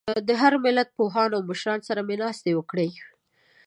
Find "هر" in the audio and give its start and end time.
0.41-0.53